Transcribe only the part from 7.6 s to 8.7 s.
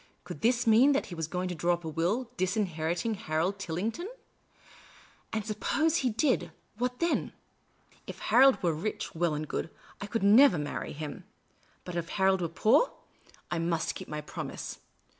a tumult. If Harold